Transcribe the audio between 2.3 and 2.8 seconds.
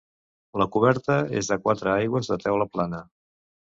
de teula